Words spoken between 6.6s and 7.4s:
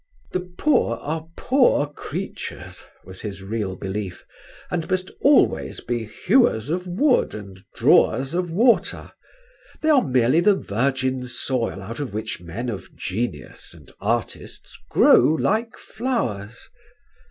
of wood